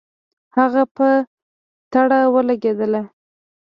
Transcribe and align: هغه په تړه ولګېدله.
هغه 0.57 0.83
په 0.95 1.07
تړه 1.93 2.19
ولګېدله. 2.33 3.01